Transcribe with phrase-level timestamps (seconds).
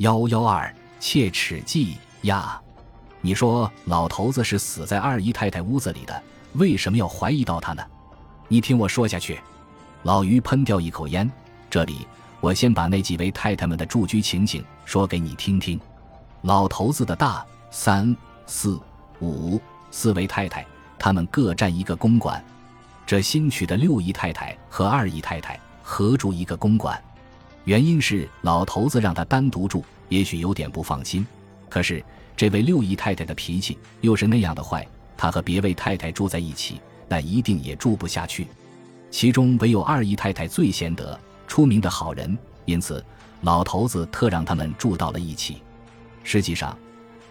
[0.00, 2.58] 幺幺二切齿记呀！
[3.20, 6.22] 你说老头子是死在二姨太太屋子里的，
[6.54, 7.82] 为什么要怀疑到他呢？
[8.48, 9.38] 你听我说下去。
[10.04, 11.30] 老于喷掉一口烟，
[11.68, 12.06] 这里
[12.40, 15.78] 我先把那几位太太们的住居情景说给你听听。
[16.40, 18.80] 老头子的大三四
[19.20, 19.60] 五
[19.90, 20.66] 四位太太，
[20.98, 22.42] 他们各占一个公馆。
[23.04, 26.98] 这新娶的六姨太太和二姨太太合住一个公馆。
[27.64, 31.26] 原因是老头子让他单独住，也许有点不放心。
[31.68, 32.02] 可是
[32.36, 38.48] 这位六姨太太的脾气又是那样的坏，她和别位太太住在一起，那一定也住不下去。
[39.10, 43.04] 其中唯有二姨太太最贤德、出名的好人，因此
[43.42, 45.62] 老头子特让他们住到了一起。
[46.24, 46.76] 实际上，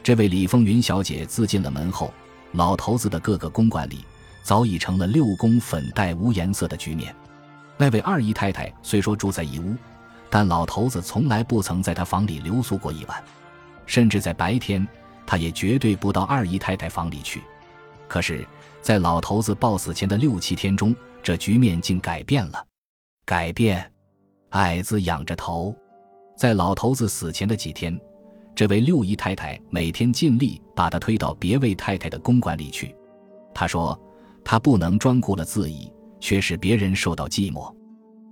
[0.04, 2.14] 这位李凤云小姐自进了门后，
[2.52, 4.06] 老头子的各个公馆里
[4.44, 7.14] 早已成了六宫粉黛无颜色的局面。
[7.78, 9.76] 那位二姨太太虽说住在一屋。
[10.30, 13.24] 但老头子从来不曾在他房里留宿过一晚，
[13.86, 14.88] 甚至在白天，
[15.26, 17.42] 他也绝对不到二姨太太房里去。
[18.08, 18.48] 可是，
[18.82, 22.66] 在老头子暴死前的六七天中，这局面竟改变了。
[23.26, 23.92] 改变，
[24.50, 25.76] 矮子仰着头，
[26.36, 28.00] 在老头子死前的几天，
[28.56, 32.96] 这位六姨太太每天尽力把他推到别位太太的公馆里去。
[33.54, 34.00] 他说
[34.46, 37.72] ：“他不能专顾了自己，却使别人受到寂寞。”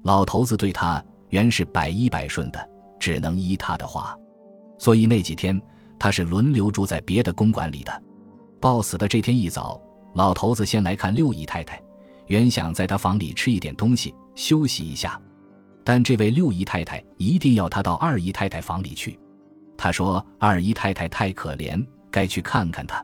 [0.04, 1.04] 老头子对他。
[1.30, 4.18] 原是百依百顺的，只能依他的话，
[4.78, 5.60] 所以那几天
[6.00, 8.04] 他是轮流住在别的公馆里的。
[8.60, 9.80] 暴死的这天一早，
[10.14, 11.82] 老头子先来看六姨太太，
[12.28, 15.22] 原想在他房里吃一点东西休息一下，
[15.84, 19.20] 但这位六姨太太一定要他到二姨太太房里去。
[19.78, 23.04] 他说二姨太太太可怜，该去看看她。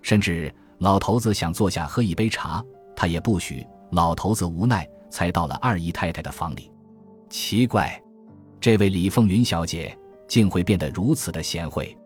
[0.00, 3.66] 甚至老头子想坐下喝一杯茶，他也不许。
[3.90, 6.70] 老头子无奈，才到了二姨太太的房里。
[7.28, 8.00] 奇怪，
[8.60, 9.96] 这位李凤云小姐
[10.28, 11.96] 竟会变得如此的贤惠。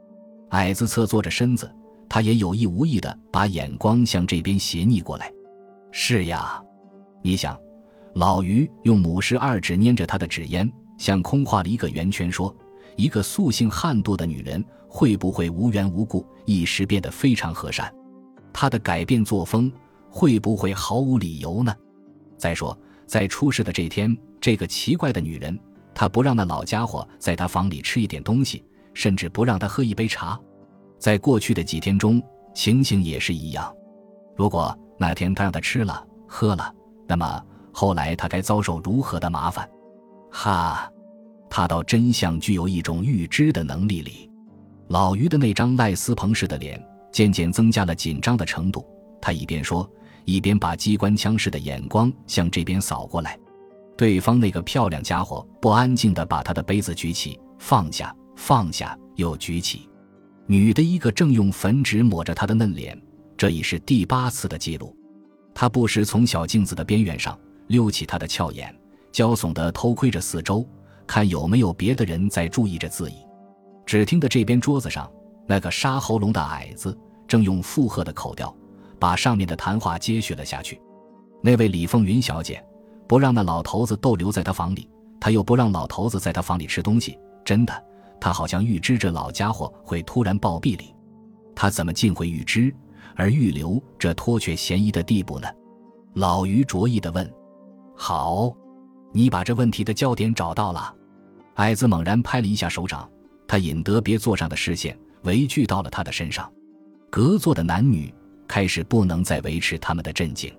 [0.50, 1.70] 矮子侧坐着身子，
[2.08, 5.30] 他也有意无意的把眼光向这边斜睨过来。
[5.92, 6.60] 是呀，
[7.22, 7.58] 你想，
[8.14, 12.54] 老于用母狮二指捏着他的纸烟，像空画了一个圆圈，说
[12.96, 17.92] ：“一个素性悍妒的女人，会不会无缘无故一时变得非常和善？
[18.52, 19.70] 她的改变作风，
[20.08, 21.74] 会不会毫无理由呢？
[22.38, 22.76] 再说，
[23.10, 25.58] 在出事的这天。”这个奇怪的女人，
[25.92, 30.40] 她不让那老家伙在她房里吃一点东西，甚至不让他喝一杯茶。
[30.98, 32.22] 在过去的几天中，
[32.54, 33.70] 情形也是一样。
[34.36, 36.72] 如果那天他让他吃了喝了，
[37.06, 39.68] 那么后来他该遭受如何的麻烦？
[40.30, 40.90] 哈，
[41.50, 44.30] 他到真相具有一种预知的能力里。
[44.88, 46.82] 老于的那张赖斯彭式的脸
[47.12, 48.86] 渐渐增加了紧张的程度，
[49.20, 49.86] 他一边说，
[50.30, 53.38] 一边把机关枪似的眼光向这边扫过来。
[53.96, 59.88] 对方那个漂亮家伙不安静地把他的杯子举起，放下，放下，又举起。
[60.46, 63.00] 女的一个正用粉纸抹着他的嫩脸，
[63.36, 64.96] 这已是第八次的记录。
[65.54, 68.74] 他不时从小镜子的边缘上溜起他的俏眼，
[69.12, 70.66] 娇耸地偷窥着四周，
[71.06, 73.16] 看有没有别的人在注意着自己。
[73.84, 75.10] 只听得这边桌子上
[75.46, 76.96] 那个沙喉咙的矮子
[77.26, 78.54] 正用附和的口调
[79.00, 80.80] 把上面的谈话接续了下去。
[81.42, 82.64] 那位李凤云小姐。
[83.10, 84.88] 不让那老头子逗留在他房里，
[85.18, 87.18] 她又不让老头子在他房里吃东西。
[87.44, 87.84] 真的，
[88.20, 90.94] 她好像预知这老家伙会突然暴毙里。
[91.52, 92.72] 他怎么竟会预知
[93.16, 95.48] 而预留这脱却嫌疑的地步呢？
[96.14, 97.28] 老于着意地问
[97.98, 98.54] ：“好，
[99.12, 100.94] 你把这问题的焦点找到了。”
[101.58, 103.10] 矮子猛然拍了一下手掌，
[103.48, 106.48] 他引得别座上的视线围聚到了他的身上。
[107.10, 108.14] 隔座的男女
[108.50, 110.52] 开始不能再维持他们的镇静，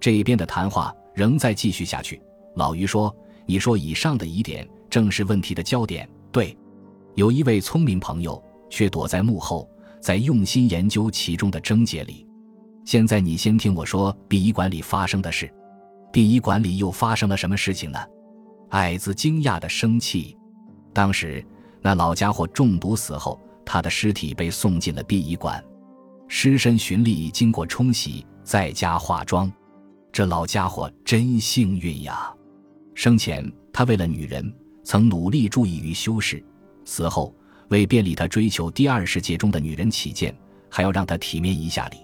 [0.00, 0.92] 这边的谈话。
[1.12, 2.20] 仍在继续下去。
[2.54, 3.14] 老于说
[3.44, 6.08] ：“你说以上的疑点正是问题的焦点。
[6.32, 6.56] 对，
[7.14, 9.68] 有一位聪明朋友却躲在幕后，
[10.00, 12.26] 在用心研究其中的症结里。
[12.84, 15.52] 现在你先听我说殡仪馆里发生的事。
[16.12, 17.98] 殡仪馆里又发生了什么事情呢？”
[18.70, 20.36] 矮子惊讶的生气。
[20.94, 21.44] 当时
[21.82, 25.62] 那老家伙中毒死后，他的尸体被送进了殡仪馆，
[26.32, 29.52] 尸身循例经过冲洗，在家化妆。
[30.12, 32.32] 这老家伙真幸运呀！
[32.94, 34.54] 生前他为了女人，
[34.84, 36.38] 曾努力注意于修饰；
[36.84, 37.34] 死后
[37.70, 40.32] 为便利他追求第二世界中的女人起见，
[40.70, 41.96] 还要让他体面一下礼。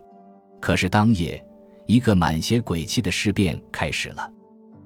[0.60, 1.42] 可是当夜，
[1.86, 4.28] 一个满血鬼气的事变开始了。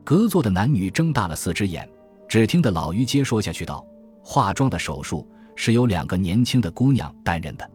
[0.05, 1.89] 隔座的男女睁大了四只眼，
[2.29, 3.83] 只听得老于接说下去道
[4.23, 5.27] ：“化妆的手术
[5.57, 7.69] 是由两个年轻的姑娘担任的，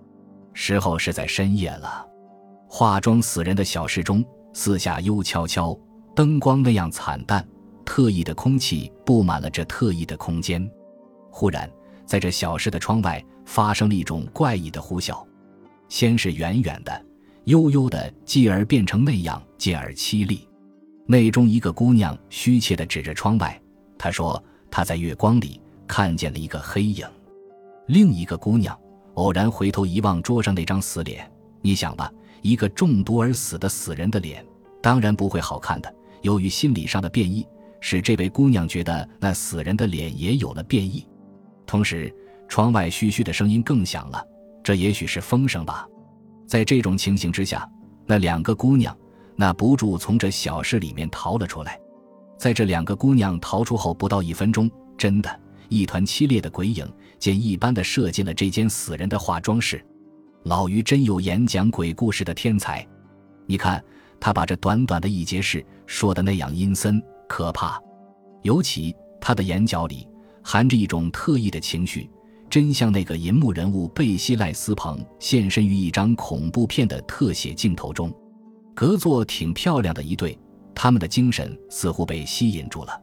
[0.55, 2.03] 时候是在深夜了。
[2.67, 4.25] 化妆死人的小室中。”
[4.57, 5.77] 四下幽悄悄，
[6.15, 7.45] 灯光那样惨淡，
[7.83, 10.65] 特异的空气布满了这特异的空间。
[11.29, 11.69] 忽然，
[12.05, 15.21] 在这小室的窗外发生了一种怪异的呼啸，
[15.89, 17.05] 先是远远的、
[17.43, 20.47] 悠悠的，继而变成那样，渐而凄厉。
[21.05, 23.61] 内中一个姑娘虚怯地指着窗外，
[23.97, 24.41] 她说
[24.71, 27.05] ：“她在月光里看见了一个黑影。”
[27.87, 28.79] 另一个姑娘
[29.15, 31.29] 偶然回头一望桌上那张死脸，
[31.61, 34.45] 你想吧，一个中毒而死的死人的脸，
[34.81, 35.93] 当然不会好看的。
[36.21, 37.45] 由于心理上的变异，
[37.81, 41.05] 使这位姑娘觉得那死人的脸也有了变异。
[41.65, 42.13] 同时，
[42.47, 44.23] 窗外嘘嘘的声音更响了，
[44.63, 45.87] 这也许是风声吧。
[46.47, 47.69] 在这种情形之下，
[48.05, 48.95] 那两个姑娘。
[49.37, 51.77] 那不住从这小室里面逃了出来，
[52.37, 55.39] 在这两个姑娘逃出后不到一分钟，真的，
[55.69, 56.87] 一团凄烈的鬼影，
[57.19, 59.83] 箭一般的射进了这间死人的化妆室。
[60.43, 62.87] 老于真有演讲鬼故事的天才，
[63.47, 63.83] 你看
[64.19, 67.79] 他把这短短的一节事说的那样阴森可怕，
[68.43, 70.07] 尤其他的眼角里
[70.43, 72.07] 含着一种特异的情绪，
[72.49, 78.13] 真像那个银幕人物贝西赖斯彭现身于一张恐怖片的特写镜头中。
[78.75, 80.37] 隔座挺漂亮的一对，
[80.75, 83.01] 他们的精神似乎被吸引住了。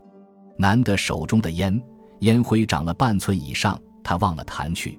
[0.59, 1.83] 男的手中的烟
[2.23, 4.99] 烟灰长了半寸以上，他忘了弹去。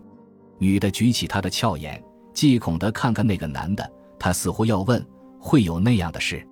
[0.58, 2.02] 女的举起她的俏眼，
[2.34, 5.06] 忌恐地看看那个男的，他似乎要问：
[5.40, 6.46] 会有那样的事？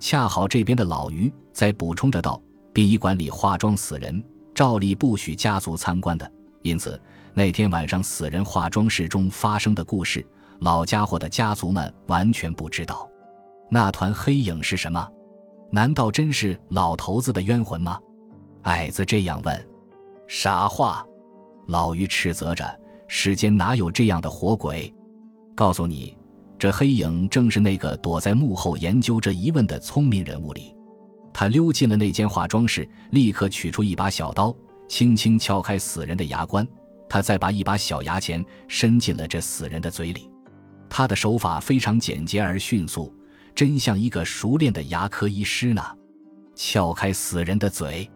[0.00, 2.40] 恰好这边的老于在补充着道：
[2.72, 4.22] 殡仪馆里化妆死人，
[4.54, 6.30] 照例不许家族参观的，
[6.62, 7.00] 因此
[7.32, 10.26] 那天晚上死人化妆室中发生的故事，
[10.60, 13.08] 老家伙的家族们完全不知道。
[13.70, 15.08] 那团黑影是什么？
[15.70, 18.00] 难道真是老头子的冤魂吗？
[18.62, 19.67] 矮子这样问。
[20.28, 21.04] 傻话！
[21.66, 22.64] 老于斥责着。
[23.08, 24.94] 世间哪有这样的活鬼？
[25.56, 26.14] 告诉你，
[26.58, 30.76] 这黑影正是那个躲在幕后研究这疑问的聪明人物里。
[31.32, 34.54] 他溜进了那间化妆室，立刻取出一把小刀，
[34.86, 36.68] 轻轻撬开死人的牙关。
[37.08, 40.30] 他再把一把小牙签伸进了这死人的嘴里。
[40.90, 43.10] 他的手法非常简洁而迅速。
[43.54, 45.82] 真像一个熟练的牙科医师呢，
[46.54, 48.08] 撬开死人的嘴，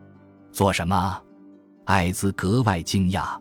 [0.53, 1.21] 做什么？
[1.85, 3.39] 艾兹格外惊讶。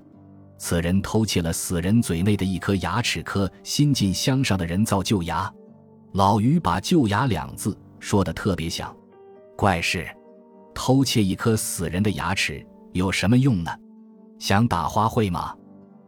[0.58, 5.52] 此人偷窃了死人嘴内的一颗牙齿颗新进镶上的人造旧牙。
[6.14, 8.96] 老于把“旧牙”两字说的特别响。
[9.58, 10.08] 怪事，
[10.74, 13.72] 偷窃一颗死人的牙齿有什么用呢？
[14.38, 15.56] 想打花卉吗？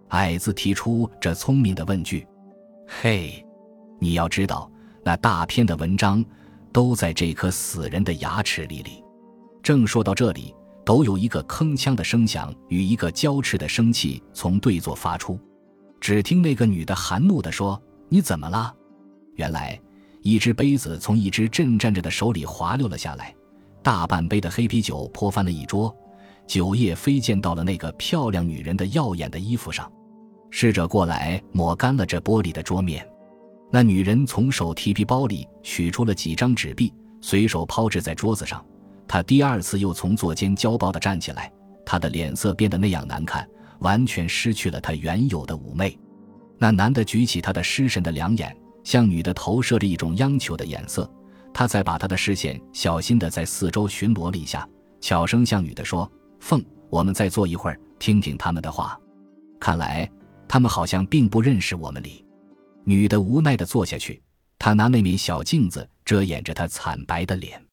[0.10, 2.28] 矮子提出这聪明的问句。
[2.88, 3.44] 嘿，
[4.00, 4.70] 你要知道。
[5.06, 6.24] 那大篇的文章
[6.72, 9.04] 都在这颗死人的牙齿里里。
[9.62, 15.40] 正说到这里，都有一个铿锵的声响与一个娇斥的声气从对座发出。
[16.02, 18.74] 只听那个女的含怒地说：“你怎么了？”
[19.36, 19.80] 原来，
[20.22, 23.34] 一只杯子从一只震颤着的手里滑溜了下来，
[23.82, 25.96] 大半杯的黑啤酒泼翻了一桌，
[26.46, 29.90] 酒液飞溅到了那个漂亮女人的耀眼的衣服上。
[30.50, 33.08] 侍者过来抹干了这玻璃的桌面。
[33.72, 38.64] 那女人从手提皮包里取出了几张纸币，随手抛掷在桌子上。
[39.08, 41.52] 他第二次又从座间娇暴地站起来，
[41.86, 43.48] 他的脸色变得那样难看，
[43.80, 45.98] 完全失去了他原有的妩媚。
[46.58, 51.10] 那男的举起他的失神的两眼，向女的投射着一种央求的眼色。
[51.54, 54.68] 他再把他的视线小心地在四周巡逻了一下，
[55.00, 56.10] 悄声向女的说
[56.40, 59.00] ：“凤，我们再坐一会儿，听听他们的话。
[59.60, 60.10] 看来
[60.48, 62.26] 他们好像并不认识我们哩。”
[62.86, 64.22] 女的无奈地坐下去，
[64.58, 67.64] 她拿那面小镜子遮掩着她惨白的脸。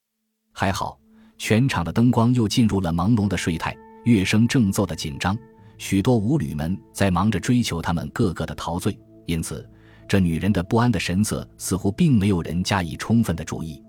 [0.52, 0.98] 还好，
[1.40, 5.34] 全场的灯光又进入了朦胧的睡态，乐声正奏的紧张，
[5.78, 9.66] 许多舞女们在忙着追求他们个个的陶醉，因此
[10.06, 13.82] 这女人的不安的神色似乎并没有人加以充分的注意。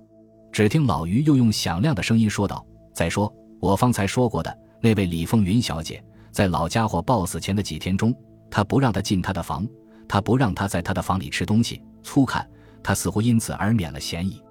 [0.49, 2.65] 只听老于又用响亮的声音说道
[2.95, 8.15] ：“再说，我方才说过的那位李凤云小姐，在老家伙暴死前的几天中，
[8.49, 9.67] 他不让她进他的房。”
[10.07, 12.45] 他不让他在他的房里吃东西，粗看
[12.83, 14.41] 他似乎因此而免了嫌疑。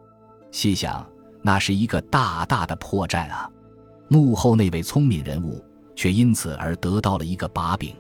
[0.51, 1.07] 细想，
[1.43, 3.51] 那是一个大大的破绽啊！
[4.09, 7.95] 幕后那位聪明人物却因此而得到了一个把柄。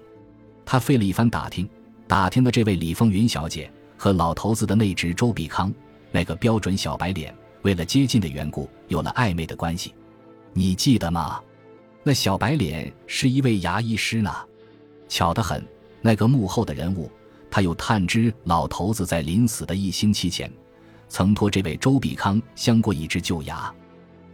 [0.64, 1.68] 他费了一番打听，
[2.06, 5.72] 打听的这位李凤云小姐和老头子的那只周比康，
[6.10, 9.94] 那个标准小白脸，为了接近的缘故，有了暧昧的关系。
[10.52, 11.40] 你记得吗？
[12.02, 14.34] 那小白脸是一位牙医师呢。
[15.08, 15.66] 巧得很，
[16.00, 17.10] 那个幕后的人物。
[17.50, 20.48] 他又探知老头子在临死的一星期前，
[21.10, 23.70] 曾托这位周比康镶过一只旧牙。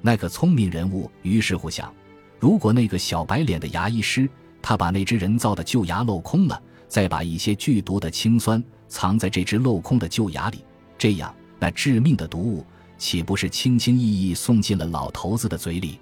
[0.02, 1.92] 那个聪明人物于是乎想：
[2.38, 4.28] 如果那个小白脸的牙医师，
[4.62, 10.64] 他把那只人造的旧牙镂空了，再把一些剧毒的氰酸藏在这只镂空的旧牙里，
[10.98, 12.64] 这样那致命的毒物
[12.98, 15.98] 岂不是轻轻易易送进了老头子的嘴里？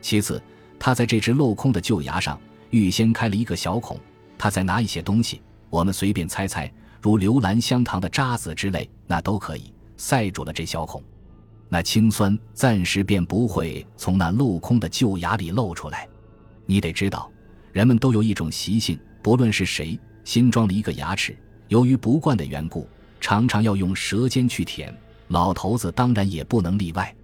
[0.00, 0.42] 其次，
[0.78, 2.38] 他在这只镂空的旧牙上
[2.70, 3.98] 预先开了一个小孔。
[4.36, 6.70] 他再拿一些东西，我们随便猜猜，
[7.00, 11.02] 如留兰香糖的渣子之类，那都可以塞住了这小孔，
[11.68, 16.08] 那青酸暂时便不会从那镂空的旧牙里露出来。
[16.64, 17.30] 你得知道，
[17.72, 21.36] 人们都有一种习性，不论是谁新装了一个牙齿，
[21.68, 22.88] 由于不惯的缘故，
[23.20, 24.96] 常常要用舌尖去舔。
[25.28, 27.14] 老头子当然也不能例外。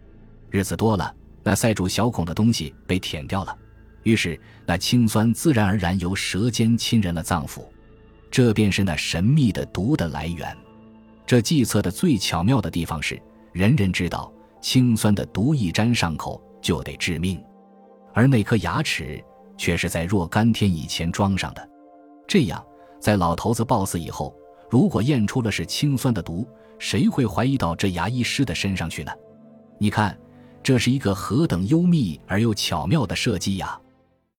[0.51, 3.57] 日子多了，那塞住小孔的东西被舔掉了，
[4.03, 7.63] 于是那青酸自然而然由舌尖侵入了脏腑，
[8.31, 10.55] 这便是那神秘的毒的来源。
[11.27, 13.21] 这计策的最巧妙的地方是，
[13.53, 17.43] 人人知道氰酸的毒一沾上口就得致命，
[18.13, 19.23] 而那颗牙齿
[19.57, 21.69] 却是在若干天以前装上的。
[22.27, 22.65] 这样，
[23.01, 24.35] 在老头子暴死以后，
[24.71, 26.47] 如果验出了是氰酸的毒，
[26.79, 29.13] 谁会怀疑到这牙医师的身上去呢？
[29.79, 30.19] 你看，
[30.63, 33.81] 这是一个何等幽密而又巧妙的设计呀！